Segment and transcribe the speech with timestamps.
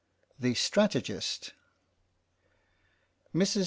[0.39, 1.53] THE STRATEGIST
[3.35, 3.59] MRS.